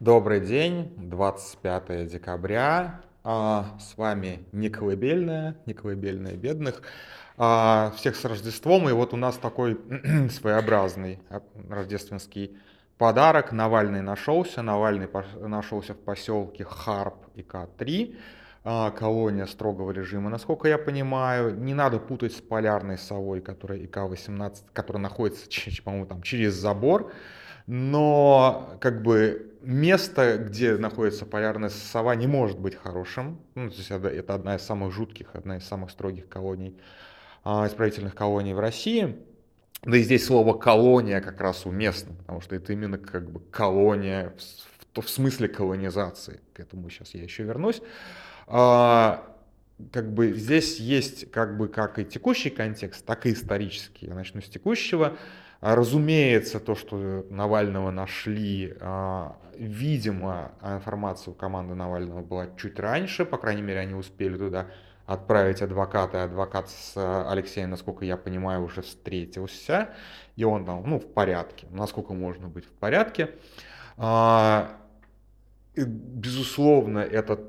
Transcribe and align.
Добрый 0.00 0.40
день, 0.40 0.94
25 0.96 2.06
декабря. 2.06 3.02
А, 3.22 3.76
с 3.78 3.98
вами 3.98 4.46
не 4.50 4.70
колыбельная, 4.70 5.58
не 5.66 5.74
колыбельная 5.74 6.36
бедных. 6.36 6.80
А, 7.36 7.92
всех 7.98 8.16
с 8.16 8.24
Рождеством. 8.24 8.88
И 8.88 8.92
вот 8.92 9.12
у 9.12 9.18
нас 9.18 9.36
такой 9.36 9.78
своеобразный 10.30 11.18
а, 11.28 11.42
рождественский 11.68 12.56
подарок. 12.96 13.52
Навальный 13.52 14.00
нашелся. 14.00 14.62
Навальный 14.62 15.06
нашелся 15.38 15.92
в 15.92 15.98
поселке 15.98 16.64
Харп 16.64 17.16
и 17.34 17.42
К3. 17.42 18.16
Колония 18.96 19.44
строгого 19.44 19.90
режима, 19.90 20.30
насколько 20.30 20.66
я 20.66 20.78
понимаю. 20.78 21.54
Не 21.54 21.74
надо 21.74 21.98
путать 21.98 22.32
с 22.32 22.40
полярной 22.40 22.96
совой, 22.96 23.42
которая 23.42 23.78
ИК-18, 23.80 24.62
которая 24.72 25.02
находится, 25.02 25.46
по-моему, 25.84 26.06
там 26.06 26.22
через 26.22 26.54
забор 26.54 27.12
но 27.70 28.76
как 28.80 29.00
бы 29.02 29.54
место, 29.62 30.38
где 30.38 30.76
находится 30.76 31.24
полярная 31.24 31.68
сова, 31.68 32.16
не 32.16 32.26
может 32.26 32.58
быть 32.58 32.74
хорошим. 32.74 33.38
Ну, 33.54 33.70
то 33.70 33.76
есть 33.76 33.92
это, 33.92 34.08
это 34.08 34.34
одна 34.34 34.56
из 34.56 34.62
самых 34.62 34.92
жутких, 34.92 35.28
одна 35.34 35.58
из 35.58 35.64
самых 35.64 35.92
строгих 35.92 36.28
колоний, 36.28 36.76
а, 37.44 37.68
исправительных 37.68 38.16
колоний 38.16 38.54
в 38.54 38.58
России. 38.58 39.16
Да 39.82 39.96
и 39.96 40.02
здесь 40.02 40.26
слово 40.26 40.58
колония 40.58 41.20
как 41.20 41.40
раз 41.40 41.64
уместно, 41.64 42.16
потому 42.16 42.40
что 42.40 42.56
это 42.56 42.72
именно 42.72 42.98
как 42.98 43.30
бы 43.30 43.38
колония 43.38 44.34
в, 44.92 45.00
в, 45.00 45.06
в 45.06 45.08
смысле 45.08 45.46
колонизации. 45.46 46.40
К 46.54 46.58
этому 46.58 46.90
сейчас 46.90 47.14
я 47.14 47.22
еще 47.22 47.44
вернусь. 47.44 47.82
А, 48.48 49.24
как 49.92 50.12
бы 50.12 50.32
здесь 50.32 50.80
есть 50.80 51.30
как 51.30 51.56
бы 51.56 51.68
как 51.68 52.00
и 52.00 52.04
текущий 52.04 52.50
контекст, 52.50 53.06
так 53.06 53.26
и 53.26 53.32
исторический. 53.32 54.06
Я 54.06 54.14
начну 54.14 54.40
с 54.40 54.48
текущего. 54.48 55.16
А, 55.60 55.74
разумеется, 55.74 56.58
то, 56.58 56.74
что 56.74 57.26
Навального 57.28 57.90
нашли, 57.90 58.74
а, 58.80 59.36
видимо, 59.58 60.52
информация 60.62 61.32
у 61.32 61.34
команды 61.34 61.74
Навального 61.74 62.22
была 62.22 62.48
чуть 62.56 62.78
раньше, 62.78 63.26
по 63.26 63.36
крайней 63.36 63.62
мере, 63.62 63.80
они 63.80 63.94
успели 63.94 64.38
туда 64.38 64.68
отправить 65.04 65.60
адвоката, 65.60 66.24
адвокат 66.24 66.70
с 66.70 66.94
Алексеем, 67.30 67.70
насколько 67.70 68.04
я 68.04 68.16
понимаю, 68.16 68.62
уже 68.62 68.80
встретился, 68.80 69.90
и 70.36 70.44
он 70.44 70.64
там, 70.64 70.88
ну, 70.88 70.98
в 70.98 71.12
порядке, 71.12 71.66
насколько 71.72 72.14
можно 72.14 72.48
быть 72.48 72.64
в 72.64 72.72
порядке. 72.72 73.30
А, 73.98 74.78
безусловно, 75.76 77.00
это 77.00 77.40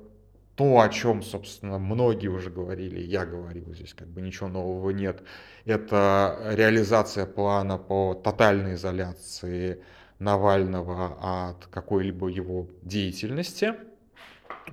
то, 0.61 0.79
о 0.79 0.89
чем, 0.89 1.23
собственно, 1.23 1.79
многие 1.79 2.27
уже 2.27 2.51
говорили, 2.51 2.99
я 2.99 3.25
говорил, 3.25 3.73
здесь 3.73 3.95
как 3.95 4.07
бы 4.09 4.21
ничего 4.21 4.47
нового 4.47 4.91
нет, 4.91 5.23
это 5.65 6.37
реализация 6.51 7.25
плана 7.25 7.79
по 7.79 8.13
тотальной 8.13 8.75
изоляции 8.75 9.81
Навального 10.19 11.49
от 11.49 11.65
какой-либо 11.65 12.27
его 12.27 12.67
деятельности. 12.83 13.73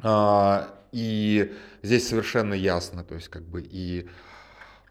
А, 0.03 0.69
и 0.93 1.55
здесь 1.83 2.07
совершенно 2.07 2.53
ясно, 2.53 3.03
то 3.03 3.15
есть 3.15 3.29
как 3.29 3.45
бы 3.45 3.63
и 3.63 4.11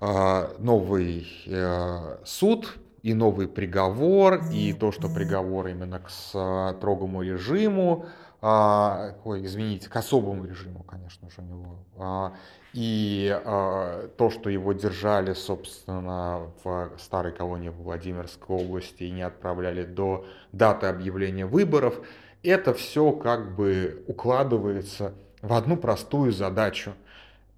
а, 0.02 0.56
новый 0.58 1.28
э, 1.45 2.17
суд, 2.26 2.76
и 3.03 3.14
новый 3.14 3.48
приговор, 3.48 4.42
и 4.52 4.73
то, 4.73 4.92
что 4.92 5.09
приговор 5.09 5.67
именно 5.67 6.00
к 6.00 6.09
строгому 6.09 7.22
режиму, 7.22 8.06
а, 8.42 9.16
ой, 9.23 9.45
извините, 9.45 9.89
к 9.89 9.95
особому 9.95 10.45
режиму, 10.45 10.84
конечно 10.84 11.30
же, 11.30 11.36
у 11.39 11.44
него. 11.44 11.76
А, 11.98 12.34
и 12.73 13.36
а, 13.44 14.09
то, 14.17 14.30
что 14.30 14.50
его 14.50 14.73
держали, 14.73 15.34
собственно, 15.34 16.52
в 16.64 16.92
старой 17.00 17.34
колонии 17.34 17.70
в 17.70 17.81
Владимирской 17.81 18.56
области 18.56 19.04
и 19.04 19.11
не 19.11 19.23
отправляли 19.23 19.84
до 19.84 20.26
даты 20.52 20.86
объявления 20.86 21.45
выборов, 21.45 22.00
это 22.44 22.73
все 22.73 23.11
как 23.11 23.56
бы 23.56 24.04
укладывается 24.08 25.14
в 25.42 25.54
одну 25.54 25.78
простую 25.78 26.32
задачу– 26.32 26.94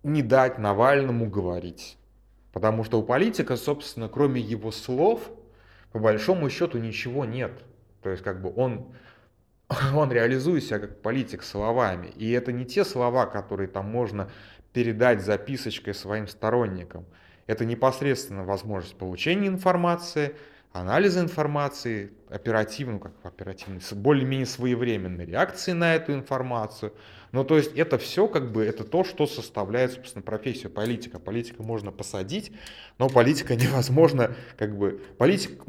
не 0.03 0.21
дать 0.21 0.57
Навальному 0.57 1.29
говорить. 1.29 1.97
Потому 2.51 2.83
что 2.83 2.99
у 2.99 3.03
политика, 3.03 3.57
собственно, 3.57 4.09
кроме 4.09 4.41
его 4.41 4.71
слов, 4.71 5.29
по 5.91 5.99
большому 5.99 6.49
счету 6.49 6.77
ничего 6.77 7.25
нет. 7.25 7.51
То 8.01 8.09
есть 8.09 8.23
как 8.23 8.41
бы 8.41 8.53
он 8.55 8.93
он 9.93 10.11
реализует 10.11 10.63
себя 10.63 10.79
как 10.79 11.01
политик 11.01 11.43
словами. 11.43 12.07
И 12.15 12.31
это 12.31 12.51
не 12.51 12.65
те 12.65 12.83
слова, 12.83 13.25
которые 13.25 13.67
там 13.67 13.85
можно 13.89 14.29
передать 14.73 15.21
записочкой 15.21 15.93
своим 15.93 16.27
сторонникам. 16.27 17.05
Это 17.47 17.65
непосредственно 17.65 18.43
возможность 18.43 18.97
получения 18.97 19.47
информации, 19.47 20.35
анализа 20.71 21.21
информации, 21.21 22.11
оперативно, 22.29 22.99
как 22.99 23.13
оперативной, 23.23 23.81
более-менее 23.91 24.45
своевременной 24.45 25.25
реакции 25.25 25.71
на 25.71 25.95
эту 25.95 26.13
информацию. 26.13 26.93
Ну, 27.31 27.43
то 27.43 27.57
есть 27.57 27.75
это 27.75 27.97
все 27.97 28.27
как 28.27 28.51
бы, 28.51 28.63
это 28.63 28.83
то, 28.83 29.03
что 29.03 29.27
составляет, 29.27 29.93
собственно, 29.93 30.23
профессию 30.23 30.71
политика. 30.71 31.19
Политика 31.19 31.63
можно 31.63 31.91
посадить, 31.91 32.51
но 32.97 33.09
политика 33.09 33.55
невозможно, 33.57 34.35
как 34.57 34.77
бы, 34.77 35.01
политик 35.17 35.61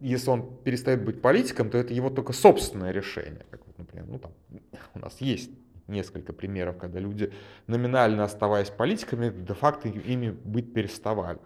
если 0.00 0.30
он 0.30 0.56
перестает 0.62 1.02
быть 1.04 1.22
политиком, 1.22 1.70
то 1.70 1.78
это 1.78 1.94
его 1.94 2.10
только 2.10 2.32
собственное 2.32 2.90
решение. 2.92 3.46
Как 3.50 3.66
вот, 3.66 3.78
например, 3.78 4.06
ну, 4.08 4.18
там, 4.18 4.32
у 4.94 4.98
нас 4.98 5.16
есть 5.20 5.50
несколько 5.88 6.32
примеров, 6.32 6.76
когда 6.78 6.98
люди, 6.98 7.32
номинально 7.66 8.24
оставаясь 8.24 8.70
политиками, 8.70 9.30
де-факто 9.30 9.88
ими 9.88 10.30
быть 10.30 10.72
переставали. 10.74 11.38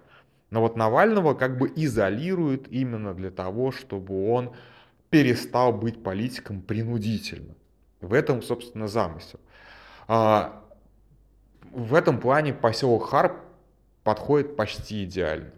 Но 0.51 0.61
вот 0.61 0.77
Навального 0.77 1.35
как 1.35 1.59
бы 1.59 1.73
изолируют 1.75 2.69
именно 2.69 3.15
для 3.15 3.31
того, 3.31 3.73
чтобы 3.73 4.31
он 4.33 4.53
перестал 5.11 5.73
быть 5.73 6.03
политиком 6.03 6.61
принудительно. 6.61 7.55
В 8.01 8.15
этом, 8.15 8.43
собственно, 8.43 8.89
замысел. 8.89 9.41
А, 10.09 10.65
в 11.73 11.95
этом 11.95 12.19
плане 12.21 12.53
поселок 12.53 13.09
Харп 13.11 13.37
подходит 14.03 14.57
почти 14.57 15.05
идеально. 15.05 15.53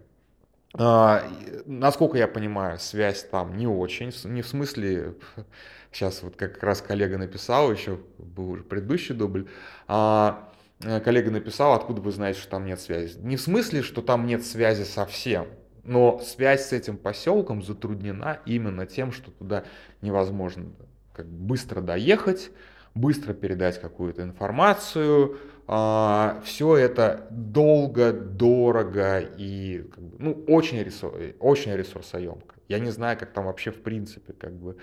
А, 0.75 1.23
насколько 1.65 2.17
я 2.17 2.27
понимаю, 2.27 2.79
связь 2.79 3.23
там 3.23 3.57
не 3.57 3.67
очень, 3.67 4.11
не 4.25 4.41
в 4.41 4.47
смысле, 4.47 5.15
сейчас 5.91 6.23
вот 6.23 6.35
как 6.35 6.61
раз 6.63 6.81
коллега 6.81 7.17
написал, 7.17 7.71
еще 7.71 7.99
был 8.17 8.51
уже 8.51 8.63
предыдущий 8.63 9.13
дубль, 9.13 9.47
а, 9.87 10.51
коллега 11.03 11.31
написал, 11.31 11.73
откуда 11.73 12.01
вы 12.01 12.11
знаете, 12.11 12.39
что 12.39 12.51
там 12.51 12.65
нет 12.65 12.79
связи. 12.79 13.17
Не 13.19 13.37
в 13.37 13.41
смысле, 13.41 13.81
что 13.81 14.01
там 14.01 14.25
нет 14.25 14.45
связи 14.45 14.83
совсем, 14.83 15.47
но 15.83 16.19
связь 16.19 16.67
с 16.67 16.73
этим 16.73 16.97
поселком 16.97 17.63
затруднена 17.63 18.39
именно 18.45 18.85
тем, 18.85 19.11
что 19.11 19.31
туда 19.31 19.63
невозможно 20.01 20.65
как 21.13 21.27
быстро 21.27 21.81
доехать, 21.81 22.51
быстро 22.95 23.33
передать 23.33 23.79
какую-то 23.79 24.23
информацию, 24.23 25.37
а, 25.67 26.41
все 26.43 26.75
это 26.75 27.27
долго, 27.31 28.11
дорого 28.11 29.19
и 29.19 29.83
как 29.93 30.03
бы, 30.03 30.15
ну, 30.19 30.43
очень, 30.47 30.81
ресурс, 30.83 31.15
очень 31.39 31.73
ресурсоемко. 31.73 32.55
Я 32.67 32.79
не 32.79 32.91
знаю, 32.91 33.17
как 33.17 33.31
там 33.31 33.45
вообще 33.45 33.71
в 33.71 33.81
принципе, 33.81 34.33
как 34.33 34.53
бы, 34.53 34.77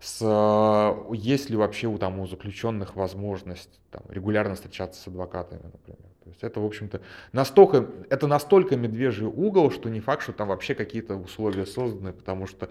с, 0.00 0.96
есть 1.12 1.50
ли 1.50 1.56
вообще 1.56 1.86
у, 1.86 1.98
там, 1.98 2.18
у 2.20 2.26
заключенных 2.26 2.96
возможность 2.96 3.80
там, 3.90 4.02
регулярно 4.08 4.54
встречаться 4.54 5.00
с 5.00 5.06
адвокатами, 5.06 5.62
например. 5.62 6.10
То 6.24 6.28
есть 6.30 6.42
это, 6.42 6.60
в 6.60 6.64
общем-то, 6.64 7.00
настолько, 7.32 7.88
это 8.08 8.26
настолько 8.26 8.76
медвежий 8.76 9.26
угол, 9.26 9.70
что 9.70 9.88
не 9.90 10.00
факт, 10.00 10.22
что 10.22 10.32
там 10.32 10.48
вообще 10.48 10.74
какие-то 10.74 11.16
условия 11.16 11.66
созданы, 11.66 12.12
потому 12.12 12.46
что 12.46 12.70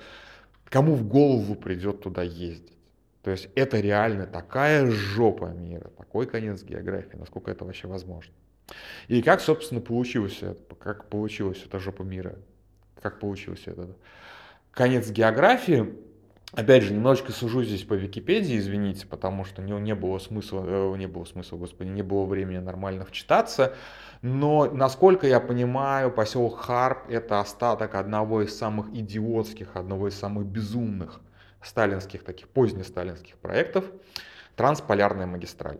кому 0.65 0.95
в 0.95 1.07
голову 1.07 1.55
придет 1.55 2.01
туда 2.01 2.23
ездить. 2.23 2.77
То 3.21 3.31
есть 3.31 3.49
это 3.55 3.79
реально 3.79 4.25
такая 4.25 4.89
жопа 4.89 5.47
мира, 5.47 5.91
такой 5.97 6.25
конец 6.25 6.63
географии, 6.63 7.17
насколько 7.17 7.51
это 7.51 7.65
вообще 7.65 7.87
возможно. 7.87 8.33
И 9.07 9.21
как, 9.21 9.41
собственно, 9.41 9.81
получилось 9.81 10.39
это, 10.41 10.75
как 10.75 11.09
получилось 11.09 11.61
эта 11.65 11.79
жопа 11.79 12.03
мира, 12.03 12.35
как 13.01 13.19
получилось 13.19 13.63
это 13.65 13.95
конец 14.71 15.09
географии. 15.09 15.93
Опять 16.53 16.83
же, 16.83 16.93
немножечко 16.93 17.31
сужу 17.31 17.63
здесь 17.63 17.83
по 17.83 17.93
Википедии, 17.93 18.57
извините, 18.57 19.05
потому 19.05 19.45
что 19.45 19.61
не, 19.61 19.71
не 19.73 19.93
было 19.93 20.17
смысла, 20.17 20.63
э, 20.65 20.97
не 20.97 21.05
было 21.05 21.25
смысла, 21.25 21.57
господи, 21.57 21.89
не 21.89 22.01
было 22.01 22.25
времени 22.25 22.57
нормально 22.57 23.05
вчитаться. 23.05 23.75
Но, 24.23 24.65
насколько 24.65 25.27
я 25.27 25.39
понимаю, 25.39 26.11
поселок 26.11 26.59
Харп– 26.59 27.07
это 27.09 27.39
остаток 27.39 27.93
одного 27.93 28.41
из 28.41 28.57
самых 28.57 28.89
идиотских, 28.89 29.75
одного 29.75 30.07
из 30.07 30.17
самых 30.17 30.45
безумных 30.45 31.21
сталинских, 31.61 32.23
таких 32.23 32.49
поздних 32.49 32.87
сталинских 32.87 33.35
проектов, 33.37 33.85
трансполярная 34.55 35.27
магистраль. 35.27 35.77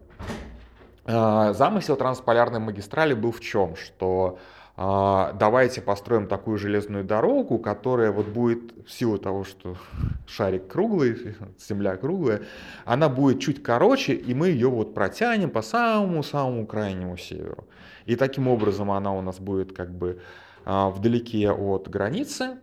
А, 1.06 1.54
замысел 1.54 1.96
трансполярной 1.96 2.60
магистрали 2.60 3.14
был 3.14 3.32
в 3.32 3.40
чем? 3.40 3.76
Что 3.76 4.38
давайте 4.80 5.82
построим 5.82 6.28
такую 6.28 6.58
железную 6.58 7.04
дорогу, 7.04 7.60
которая 7.60 8.12
вот 8.14 8.28
будет 8.28 8.72
в 8.88 8.92
силу 8.92 9.18
того, 9.18 9.44
что 9.44 9.76
шарик 10.28 10.68
круглый, 10.68 11.36
земля 11.60 11.98
круглая, 11.98 12.44
она 12.86 13.10
будет 13.10 13.42
чуть 13.42 13.62
короче, 13.62 14.14
и 14.14 14.34
мы 14.34 14.48
ее 14.48 14.70
вот 14.70 14.94
протянем 14.94 15.50
по 15.50 15.62
самому-самому 15.62 16.66
крайнему 16.66 17.18
северу. 17.18 17.68
И 18.06 18.16
таким 18.16 18.48
образом 18.48 18.90
она 18.90 19.14
у 19.14 19.22
нас 19.22 19.40
будет 19.40 19.74
как 19.74 19.94
бы 19.94 20.22
а, 20.64 20.90
вдалеке 20.90 21.52
от 21.52 21.90
границы, 21.90 22.58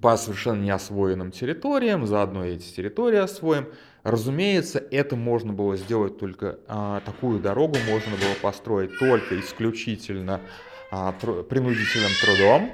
по 0.00 0.16
совершенно 0.16 0.62
неосвоенным 0.62 1.32
территориям, 1.32 2.06
заодно 2.06 2.44
эти 2.44 2.74
территории 2.74 3.18
освоим. 3.18 3.68
Разумеется, 4.04 4.82
это 4.90 5.16
можно 5.16 5.52
было 5.52 5.76
сделать 5.76 6.18
только, 6.18 6.58
а, 6.68 7.00
такую 7.00 7.40
дорогу 7.40 7.76
можно 7.88 8.12
было 8.12 8.34
построить 8.40 8.96
только 8.98 9.38
исключительно 9.40 10.40
а, 10.90 11.12
принудительным 11.12 12.10
трудом, 12.20 12.72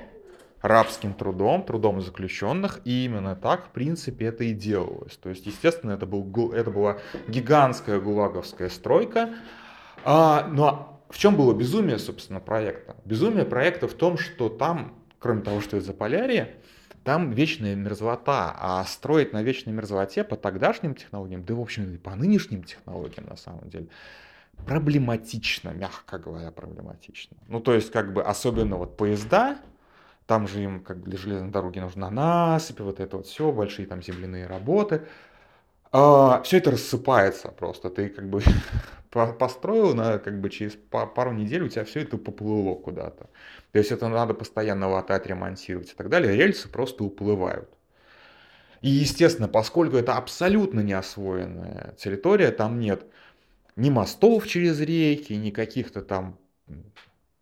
рабским 0.62 1.14
трудом, 1.14 1.64
трудом 1.64 2.00
заключенных, 2.00 2.80
и 2.84 3.04
именно 3.04 3.36
так, 3.36 3.66
в 3.66 3.68
принципе, 3.70 4.26
это 4.26 4.44
и 4.44 4.54
делалось. 4.54 5.16
То 5.16 5.28
есть, 5.28 5.46
естественно, 5.46 5.92
это, 5.92 6.06
был, 6.06 6.52
это 6.52 6.70
была 6.70 6.98
гигантская 7.28 8.00
гулаговская 8.00 8.68
стройка, 8.70 9.30
а, 10.04 10.46
но 10.48 10.54
ну, 10.54 10.64
а 10.64 10.94
в 11.10 11.18
чем 11.18 11.36
было 11.36 11.54
безумие, 11.54 11.98
собственно, 11.98 12.40
проекта? 12.40 12.96
Безумие 13.04 13.44
проекта 13.44 13.88
в 13.88 13.94
том, 13.94 14.18
что 14.18 14.48
там, 14.48 14.94
кроме 15.18 15.42
того, 15.42 15.60
что 15.60 15.76
это 15.76 15.86
Заполярье, 15.86 16.56
там 17.04 17.30
вечная 17.30 17.74
мерзлота, 17.74 18.54
а 18.58 18.84
строить 18.84 19.32
на 19.32 19.42
вечной 19.42 19.72
мерзлоте 19.72 20.24
по 20.24 20.36
тогдашним 20.36 20.94
технологиям, 20.94 21.44
да, 21.44 21.54
в 21.54 21.60
общем, 21.60 21.94
и 21.94 21.98
по 21.98 22.14
нынешним 22.14 22.64
технологиям, 22.64 23.26
на 23.26 23.36
самом 23.36 23.68
деле, 23.68 23.88
проблематично, 24.66 25.70
мягко 25.70 26.18
говоря, 26.18 26.50
проблематично. 26.50 27.36
Ну, 27.48 27.60
то 27.60 27.74
есть, 27.74 27.90
как 27.90 28.12
бы, 28.12 28.22
особенно 28.22 28.76
вот 28.76 28.96
поезда, 28.96 29.58
там 30.26 30.48
же 30.48 30.62
им, 30.62 30.82
как 30.82 30.98
бы, 30.98 31.10
для 31.10 31.18
железной 31.18 31.50
дороги 31.50 31.78
нужна 31.78 32.10
насыпь, 32.10 32.80
вот 32.80 33.00
это 33.00 33.18
вот 33.18 33.26
все, 33.26 33.52
большие 33.52 33.86
там 33.86 34.02
земляные 34.02 34.46
работы. 34.46 35.02
А, 35.92 36.42
все 36.42 36.58
это 36.58 36.72
рассыпается 36.72 37.48
просто. 37.48 37.90
Ты, 37.90 38.08
как 38.08 38.28
бы, 38.28 38.42
построил, 39.38 39.94
на, 39.94 40.18
как 40.18 40.40
бы 40.40 40.50
через 40.50 40.76
пару 40.90 41.32
недель 41.32 41.62
у 41.62 41.68
тебя 41.68 41.84
все 41.84 42.00
это 42.00 42.16
поплыло 42.16 42.74
куда-то. 42.74 43.28
То 43.72 43.78
есть 43.78 43.92
это 43.92 44.08
надо 44.08 44.34
постоянно 44.34 44.88
латать, 44.88 45.26
ремонтировать 45.26 45.92
и 45.92 45.94
так 45.94 46.08
далее. 46.08 46.36
Рельсы 46.36 46.68
просто 46.68 47.04
уплывают. 47.04 47.68
И, 48.80 48.88
естественно, 48.88 49.48
поскольку 49.48 49.96
это 49.96 50.16
абсолютно 50.16 50.80
неосвоенная 50.80 51.94
территория, 51.96 52.50
там 52.50 52.80
нет 52.80 53.06
ни 53.76 53.90
мостов 53.90 54.46
через 54.46 54.80
реки, 54.80 55.32
ни 55.34 55.50
каких-то 55.50 56.02
там, 56.02 56.38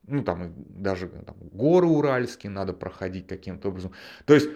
ну 0.06 0.22
там 0.22 0.54
даже 0.56 1.08
там, 1.08 1.36
горы 1.52 1.86
уральские 1.86 2.50
надо 2.50 2.72
проходить 2.72 3.26
каким-то 3.26 3.68
образом. 3.68 3.92
То 4.24 4.34
есть 4.34 4.48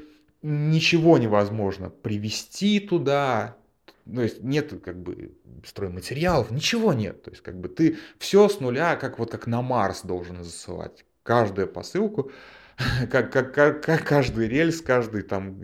ничего 0.43 1.19
невозможно 1.19 1.91
привести 1.91 2.81
туда, 2.81 3.57
то 4.05 4.23
есть 4.23 4.43
нет 4.43 4.73
как 4.85 5.03
бы 5.03 5.37
стройматериалов, 5.65 6.51
ничего 6.51 6.93
нет. 6.93 7.23
То 7.23 7.31
есть 7.31 7.43
как 7.43 7.61
бы 7.61 7.69
ты 7.69 7.99
все 8.19 8.49
с 8.49 8.61
нуля, 8.61 8.97
как 8.97 9.19
вот 9.19 9.31
как 9.33 9.47
на 9.47 9.63
Марс 9.63 10.03
должен 10.03 10.43
засылать. 10.45 11.05
Каждую 11.25 11.67
посылку, 11.67 12.31
как, 13.11 13.33
как, 13.33 13.53
как, 13.53 13.85
как 13.85 14.05
каждый 14.05 14.49
рельс, 14.49 14.81
каждый 14.81 15.23
там 15.23 15.59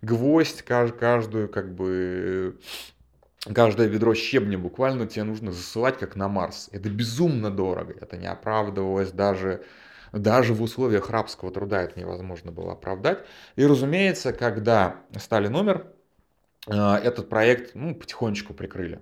гвоздь, 0.00 0.62
каждую 0.62 1.48
как 1.48 1.74
бы 1.74 2.58
каждое 3.54 3.86
ведро 3.86 4.14
щебня 4.14 4.58
буквально 4.58 5.06
тебе 5.06 5.24
нужно 5.24 5.52
засылать 5.52 5.98
как 5.98 6.16
на 6.16 6.28
Марс. 6.28 6.68
Это 6.72 6.88
безумно 6.88 7.50
дорого. 7.50 7.94
Это 8.00 8.16
не 8.16 8.26
оправдывалось 8.26 9.12
даже 9.12 9.64
даже 10.12 10.52
в 10.52 10.60
условиях 10.60 11.08
рабского 11.08 11.50
труда 11.50 11.82
это 11.82 11.98
невозможно 11.98 12.52
было 12.52 12.72
оправдать. 12.72 13.24
И, 13.56 13.64
разумеется, 13.64 14.34
когда 14.34 14.96
Сталин 15.16 15.56
умер, 15.56 15.86
Э, 16.68 16.94
этот 16.96 17.28
проект 17.28 17.74
ну, 17.74 17.94
потихонечку 17.94 18.54
прикрыли. 18.54 19.00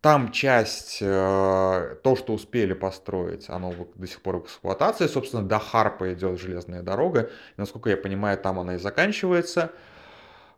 Там 0.00 0.30
часть, 0.30 0.98
э, 1.00 1.96
то, 2.04 2.16
что 2.16 2.32
успели 2.32 2.72
построить, 2.72 3.50
оно 3.50 3.74
до 3.96 4.06
сих 4.06 4.22
пор 4.22 4.38
в 4.38 4.44
эксплуатации. 4.44 5.06
Собственно, 5.06 5.42
до 5.42 5.58
Харпа 5.58 6.12
идет 6.12 6.40
железная 6.40 6.82
дорога. 6.82 7.30
насколько 7.56 7.90
я 7.90 7.96
понимаю, 7.96 8.38
там 8.38 8.60
она 8.60 8.76
и 8.76 8.78
заканчивается. 8.78 9.72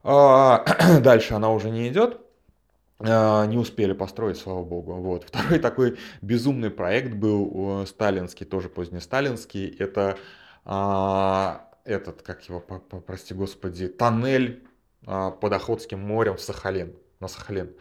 А, 0.03 0.65
дальше 1.01 1.35
она 1.35 1.51
уже 1.51 1.71
не 1.71 1.89
идет. 1.89 2.21
Э, 3.01 3.47
не 3.47 3.57
успели 3.57 3.93
построить, 3.93 4.39
слава 4.39 4.63
богу. 4.63 4.95
Вот. 4.95 5.25
Второй 5.29 5.59
такой 5.59 5.99
безумный 6.23 6.71
проект 6.71 7.15
был 7.15 7.85
сталинский, 7.87 8.47
тоже 8.47 8.69
позднесталинский. 8.69 9.69
Это 9.79 10.19
а, 10.65 11.71
этот, 11.85 12.23
как 12.23 12.43
его, 12.49 12.61
прости 12.61 13.35
господи, 13.35 13.89
тоннель 13.89 14.65
а, 15.07 15.31
под 15.31 15.53
Охотским 15.53 15.99
морем 15.99 16.37
в 16.37 16.41
Сахалин, 16.41 16.95
на 17.21 17.29
Сахалин. 17.29 17.75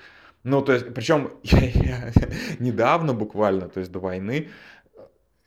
Ну, 0.43 0.61
то 0.61 0.71
есть, 0.73 0.93
причем 0.93 1.33
недавно 2.59 3.13
буквально, 3.13 3.69
то 3.69 3.79
есть 3.79 3.91
до 3.91 3.99
войны, 3.99 4.47
э, 4.47 4.78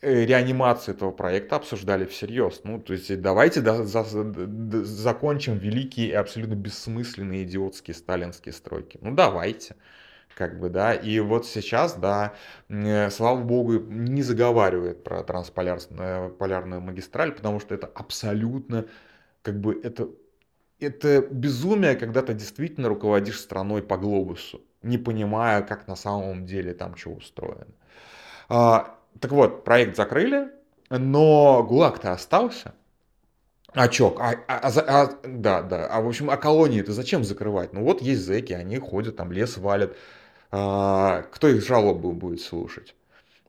реанимацию 0.03 0.97
этого 0.97 1.13
проекта 1.13 1.57
обсуждали 1.57 2.05
всерьез. 2.05 2.63
Ну, 2.65 2.81
то 2.81 2.93
есть 2.93 3.21
давайте 3.21 3.61
до, 3.61 3.85
за, 3.85 4.25
до, 4.25 4.85
закончим 4.85 5.59
великие 5.59 6.09
и 6.09 6.13
абсолютно 6.13 6.55
бессмысленные 6.55 7.45
идиотские 7.45 7.95
сталинские 7.95 8.53
стройки. 8.53 8.99
Ну, 9.01 9.15
давайте. 9.15 9.77
Как 10.35 10.59
бы, 10.59 10.71
да, 10.71 10.95
и 10.95 11.21
вот 11.21 11.47
сейчас, 11.47 11.95
да, 11.95 12.35
э, 12.69 13.11
слава 13.11 13.43
богу, 13.43 13.75
не 13.81 14.23
заговаривает 14.23 15.05
про 15.05 15.23
трансполярную 15.23 16.31
полярную 16.31 16.81
магистраль, 16.81 17.33
потому 17.33 17.61
что 17.61 17.75
это 17.75 17.87
абсолютно, 17.87 18.87
как 19.43 19.61
бы, 19.61 19.79
это 19.85 20.09
это 20.81 21.21
безумие, 21.21 21.95
когда 21.97 22.23
ты 22.23 22.35
действительно 22.35 22.89
руководишь 22.89 23.39
страной 23.39 23.83
по 23.83 23.97
глобусу, 23.99 24.63
не 24.83 24.99
понимая, 24.99 25.63
как 25.63 25.87
на 25.87 25.97
самом 25.97 26.47
деле 26.47 26.75
там 26.75 26.97
что 26.97 27.11
устроено. 27.11 27.69
Так 29.21 29.33
вот, 29.33 29.65
проект 29.65 29.97
закрыли, 29.97 30.51
но 30.91 31.63
ГУЛАГ-то 31.63 32.13
остался. 32.13 32.75
А 33.75 33.89
чё? 33.89 34.15
А, 34.19 34.35
а, 34.49 34.69
а, 34.69 35.03
а, 35.03 35.19
да, 35.25 35.63
да. 35.63 35.87
А 35.87 36.01
в 36.01 36.09
общем, 36.09 36.29
а 36.29 36.37
колонии-то 36.37 36.93
зачем 36.93 37.25
закрывать? 37.25 37.73
Ну 37.73 37.83
вот 37.83 38.03
есть 38.03 38.23
зэки, 38.23 38.53
они 38.53 38.79
ходят, 38.79 39.17
там 39.17 39.33
лес 39.33 39.57
валят. 39.57 39.97
А, 40.51 41.23
кто 41.33 41.49
их 41.49 41.65
жалобы 41.67 42.13
будет 42.13 42.43
слушать? 42.43 42.95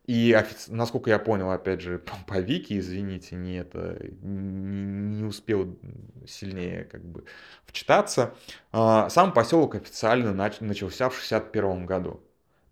И 0.05 0.37
насколько 0.67 1.09
я 1.09 1.19
понял, 1.19 1.51
опять 1.51 1.81
же, 1.81 1.99
по, 2.27 2.39
Вики, 2.39 2.77
извините, 2.79 3.35
не 3.35 3.55
это 3.57 3.97
не, 4.21 5.19
не 5.19 5.23
успел 5.23 5.77
сильнее 6.25 6.85
как 6.85 7.03
бы 7.03 7.25
вчитаться. 7.65 8.33
А, 8.71 9.09
сам 9.09 9.33
поселок 9.33 9.75
официально 9.75 10.33
нач, 10.33 10.61
начался 10.61 11.09
в 11.09 11.17
61 11.17 11.85
году. 11.85 12.21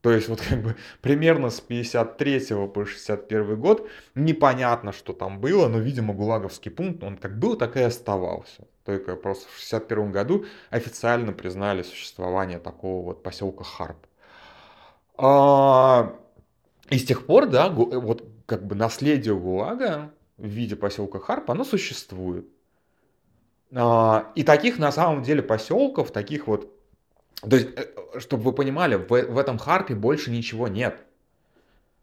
То 0.01 0.11
есть 0.11 0.27
вот 0.29 0.41
как 0.41 0.61
бы 0.61 0.75
примерно 1.01 1.49
с 1.49 1.61
53 1.61 2.67
по 2.73 2.85
61 2.85 3.59
год 3.59 3.87
непонятно, 4.15 4.91
что 4.91 5.13
там 5.13 5.39
было, 5.39 5.67
но, 5.67 5.77
видимо, 5.77 6.13
Гулаговский 6.13 6.71
пункт, 6.71 7.03
он 7.03 7.17
как 7.17 7.37
был, 7.37 7.55
так 7.55 7.77
и 7.77 7.81
оставался. 7.81 8.67
Только 8.83 9.15
просто 9.15 9.47
в 9.49 9.57
61 9.57 10.11
году 10.11 10.45
официально 10.71 11.33
признали 11.33 11.83
существование 11.83 12.57
такого 12.57 13.05
вот 13.05 13.21
поселка 13.21 13.63
Харп. 13.63 14.07
А, 15.17 16.15
и 16.89 16.97
с 16.97 17.05
тех 17.05 17.27
пор, 17.27 17.45
да, 17.45 17.69
вот 17.69 18.27
как 18.47 18.65
бы 18.65 18.73
наследие 18.73 19.35
ГУЛАГа 19.35 20.11
в 20.37 20.45
виде 20.47 20.75
поселка 20.75 21.19
Харп, 21.19 21.51
оно 21.51 21.63
существует. 21.63 22.47
А, 23.73 24.31
и 24.33 24.43
таких 24.43 24.79
на 24.79 24.91
самом 24.91 25.21
деле 25.21 25.43
поселков, 25.43 26.09
таких 26.09 26.47
вот, 26.47 26.73
то 27.41 27.55
есть, 27.55 27.69
э, 27.75 28.19
чтобы 28.19 28.43
вы 28.43 28.53
понимали, 28.53 28.95
в, 28.95 29.07
в 29.09 29.37
этом 29.37 29.57
Харпе 29.57 29.95
больше 29.95 30.31
ничего 30.31 30.67
нет. 30.67 31.03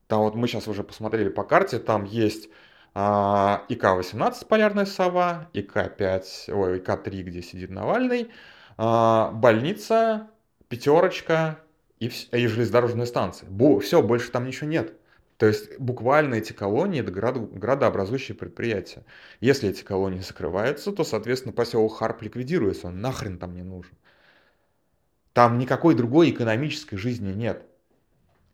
Там 0.06 0.20
вот 0.20 0.34
мы 0.34 0.48
сейчас 0.48 0.68
уже 0.68 0.82
посмотрели 0.82 1.28
по 1.28 1.44
карте, 1.44 1.78
там 1.78 2.04
есть 2.04 2.48
а, 2.94 3.64
ИК-18 3.68 4.46
полярная 4.46 4.86
сова, 4.86 5.48
ИК-5, 5.52 6.52
ой, 6.52 6.78
ИК-3, 6.78 7.22
где 7.22 7.42
сидит 7.42 7.70
Навальный, 7.70 8.30
а, 8.78 9.30
больница, 9.32 10.30
пятерочка, 10.68 11.58
и, 12.00 12.06
и 12.06 12.46
железнодорожная 12.46 13.06
станция. 13.06 13.48
Бо, 13.50 13.80
все, 13.80 14.02
больше 14.02 14.30
там 14.30 14.46
ничего 14.46 14.68
нет. 14.68 14.94
То 15.36 15.46
есть 15.46 15.78
буквально 15.78 16.34
эти 16.34 16.52
колонии 16.52 17.00
это 17.00 17.12
градообразующие 17.12 18.36
предприятия. 18.36 19.04
Если 19.40 19.68
эти 19.68 19.84
колонии 19.84 20.20
закрываются, 20.20 20.90
то, 20.90 21.04
соответственно, 21.04 21.52
поселок 21.52 21.96
Харп 21.96 22.22
ликвидируется, 22.22 22.88
он 22.88 23.00
нахрен 23.00 23.38
там 23.38 23.54
не 23.54 23.62
нужен. 23.62 23.96
Там 25.38 25.56
никакой 25.56 25.94
другой 25.94 26.30
экономической 26.30 26.96
жизни 26.96 27.32
нет. 27.32 27.62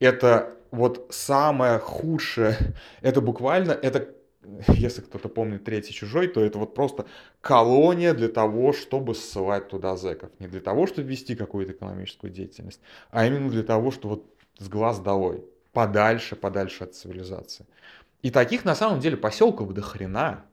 Это 0.00 0.54
вот 0.70 1.06
самое 1.08 1.78
худшее, 1.78 2.58
это 3.00 3.22
буквально, 3.22 3.70
это 3.70 4.10
если 4.68 5.00
кто-то 5.00 5.30
помнит 5.30 5.64
третий 5.64 5.94
чужой, 5.94 6.28
то 6.28 6.44
это 6.44 6.58
вот 6.58 6.74
просто 6.74 7.06
колония 7.40 8.12
для 8.12 8.28
того, 8.28 8.74
чтобы 8.74 9.14
ссылать 9.14 9.68
туда 9.68 9.96
зэков. 9.96 10.28
Не 10.40 10.46
для 10.46 10.60
того, 10.60 10.86
чтобы 10.86 11.08
вести 11.08 11.34
какую-то 11.34 11.72
экономическую 11.72 12.30
деятельность, 12.30 12.82
а 13.10 13.24
именно 13.24 13.48
для 13.48 13.62
того, 13.62 13.90
чтобы 13.90 14.16
вот 14.16 14.26
с 14.58 14.68
глаз 14.68 15.00
долой, 15.00 15.42
подальше, 15.72 16.36
подальше 16.36 16.84
от 16.84 16.94
цивилизации. 16.94 17.64
И 18.20 18.30
таких 18.30 18.66
на 18.66 18.74
самом 18.74 19.00
деле 19.00 19.16
поселков 19.16 19.72
до 19.72 19.80
хрена. 19.80 20.44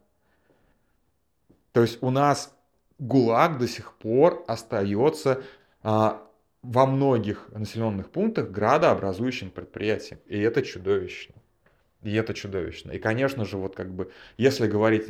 То 1.74 1.82
есть 1.82 2.02
у 2.02 2.10
нас 2.10 2.56
ГУЛАГ 3.00 3.58
до 3.58 3.68
сих 3.68 3.96
пор 3.96 4.46
остается 4.48 5.44
во 5.84 6.86
многих 6.86 7.50
населенных 7.52 8.10
пунктах 8.10 8.52
градообразующим 8.52 9.50
предприятием. 9.50 10.20
И 10.28 10.40
это 10.40 10.62
чудовищно. 10.62 11.36
И 12.04 12.14
это 12.14 12.34
чудовищно. 12.34 12.92
И, 12.92 13.00
конечно 13.00 13.46
же, 13.46 13.58
вот 13.58 13.76
как 13.76 13.94
бы, 13.94 14.12
если 14.38 14.68
говорить 14.68 15.08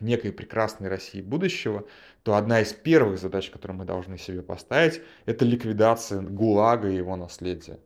некой 0.00 0.32
прекрасной 0.32 0.88
России 0.88 1.20
будущего, 1.20 1.86
то 2.22 2.34
одна 2.34 2.60
из 2.60 2.72
первых 2.72 3.18
задач, 3.18 3.50
которую 3.50 3.78
мы 3.78 3.84
должны 3.84 4.18
себе 4.18 4.42
поставить, 4.42 5.02
это 5.26 5.44
ликвидация 5.44 6.20
ГУЛАГа 6.20 6.88
и 6.90 6.96
его 6.96 7.16
наследия. 7.16 7.78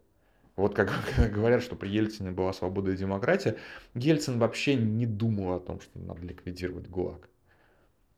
Вот 0.57 0.75
как 0.75 0.91
говорят, 1.33 1.63
что 1.63 1.77
при 1.77 1.89
Ельцине 1.89 2.33
была 2.33 2.53
свобода 2.53 2.91
и 2.91 2.97
демократия, 2.97 3.57
Ельцин 3.95 4.39
вообще 4.39 4.75
не 4.75 5.07
думал 5.07 5.55
о 5.55 5.61
том, 5.61 5.81
что 5.81 5.99
надо 5.99 6.23
ликвидировать 6.23 6.89
ГУЛАГ. 6.89 7.29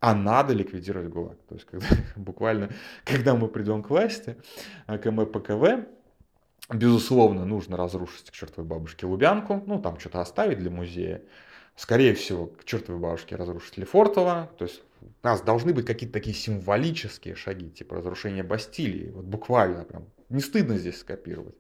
А 0.01 0.15
надо 0.15 0.55
ликвидировать 0.55 1.09
ГУЛАГ. 1.09 1.39
То 1.49 1.55
есть 1.55 1.67
когда, 1.67 1.87
буквально, 2.17 2.71
когда 3.05 3.35
мы 3.35 3.49
придем 3.49 3.83
к 3.83 3.91
власти, 3.91 4.37
а, 4.87 4.99
к 4.99 5.11
МПКВ, 5.11 5.87
безусловно, 6.73 7.45
нужно 7.45 7.77
разрушить 7.77 8.31
к 8.31 8.33
чертовой 8.33 8.69
бабушке 8.69 9.07
Лубянку, 9.07 9.63
ну 9.67 9.81
там 9.81 9.99
что-то 10.01 10.21
оставить 10.21 10.59
для 10.59 10.71
музея. 10.71 11.23
Скорее 11.77 12.15
всего, 12.15 12.47
к 12.47 12.65
чертовой 12.65 13.01
бабушке 13.01 13.37
разрушить 13.37 13.77
Лефортово. 13.77 14.51
То 14.59 14.65
есть 14.65 14.83
у 15.01 15.27
нас 15.27 15.43
должны 15.43 15.73
быть 15.73 15.87
какие-то 15.87 16.15
такие 16.15 16.35
символические 16.35 17.35
шаги, 17.35 17.71
типа 17.71 17.97
разрушения 17.97 18.43
Бастилии. 18.43 19.11
Вот 19.11 19.25
буквально 19.25 19.85
прям. 19.85 20.07
Не 20.31 20.41
стыдно 20.41 20.79
здесь 20.79 20.99
скопировать 20.99 21.55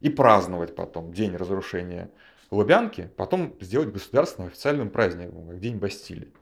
и 0.00 0.10
праздновать 0.10 0.74
потом 0.74 1.12
день 1.12 1.34
разрушения 1.34 2.10
Лубянки, 2.50 3.10
потом 3.16 3.54
сделать 3.60 3.90
государственным 3.90 4.48
официальным 4.48 4.90
праздником, 4.90 5.48
как 5.48 5.60
День 5.60 5.76
Бастилии. 5.76 6.32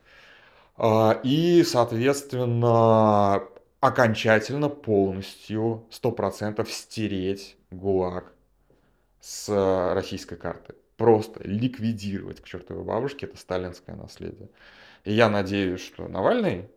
А, 0.76 1.20
и, 1.22 1.62
соответственно, 1.64 3.42
окончательно, 3.80 4.68
полностью, 4.68 5.86
100% 5.90 6.66
стереть 6.68 7.56
ГУЛАГ 7.70 8.32
с 9.20 9.92
российской 9.94 10.36
карты. 10.36 10.74
Просто 10.96 11.40
ликвидировать 11.44 12.40
к 12.40 12.44
чертовой 12.44 12.84
бабушке 12.84 13.26
это 13.26 13.36
сталинское 13.36 13.96
наследие. 13.96 14.48
И 15.04 15.12
я 15.12 15.28
надеюсь, 15.28 15.80
что 15.80 16.06
Навальный 16.08 16.68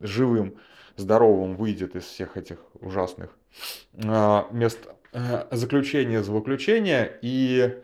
живым, 0.00 0.56
здоровым 0.96 1.56
выйдет 1.56 1.96
из 1.96 2.04
всех 2.04 2.36
этих 2.36 2.58
ужасных 2.80 3.30
а, 4.04 4.48
мест 4.50 4.78
э, 5.12 5.46
заключения, 5.50 6.22
злоключения, 6.22 7.18
и 7.22 7.82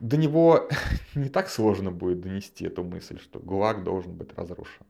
до 0.00 0.16
него 0.16 0.68
не 1.14 1.28
так 1.28 1.48
сложно 1.48 1.90
будет 1.90 2.20
донести 2.20 2.66
эту 2.66 2.84
мысль, 2.84 3.18
что 3.20 3.38
ГУЛАГ 3.38 3.84
должен 3.84 4.14
быть 4.14 4.36
разрушен. 4.36 4.86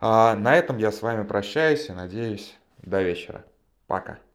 А, 0.00 0.34
на 0.34 0.56
этом 0.56 0.78
я 0.78 0.92
с 0.92 1.02
вами 1.02 1.24
прощаюсь 1.24 1.88
и 1.88 1.92
надеюсь, 1.92 2.56
до 2.82 3.02
вечера. 3.02 3.44
Пока. 3.86 4.18